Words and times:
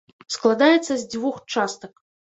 Складаецца 0.35 0.81
з 0.87 0.97
дзвюх 1.11 1.37
частак. 1.57 1.93